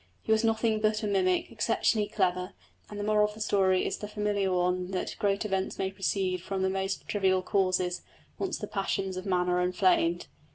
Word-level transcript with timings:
He 0.23 0.31
was 0.31 0.43
nothing 0.43 0.79
but 0.81 1.03
a 1.03 1.07
mimic, 1.07 1.51
exceptionally 1.51 2.07
clever, 2.07 2.53
and 2.89 2.99
the 2.99 3.03
moral 3.03 3.27
of 3.27 3.35
the 3.35 3.39
story 3.39 3.85
is 3.85 3.97
the 3.99 4.07
familiar 4.07 4.51
one 4.51 4.89
that 4.89 5.15
great 5.19 5.45
events 5.45 5.77
may 5.77 5.91
proceed 5.91 6.41
from 6.41 6.63
the 6.63 6.71
most 6.71 7.07
trivial 7.07 7.43
causes, 7.43 8.01
once 8.39 8.57
the 8.57 8.65
passions 8.65 9.15
of 9.15 9.27
men 9.27 9.47
are 9.47 9.61
inflamed. 9.61 10.25